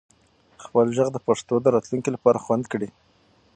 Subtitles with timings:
[0.63, 2.89] خپل ږغ د پښتو د راتلونکي لپاره خوندي کړئ.